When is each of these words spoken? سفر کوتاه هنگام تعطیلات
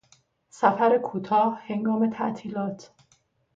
سفر 0.49 0.97
کوتاه 0.97 1.59
هنگام 1.67 2.09
تعطیلات 2.09 2.91